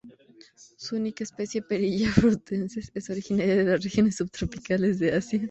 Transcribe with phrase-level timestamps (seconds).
[0.55, 5.39] Su única especie "Perilla frutescens", es originaria de las regiones subtropicales de Asia.